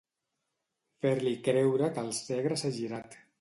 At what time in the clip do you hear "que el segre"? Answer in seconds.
1.99-2.59